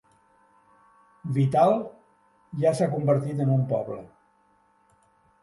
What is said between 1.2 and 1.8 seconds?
Vittal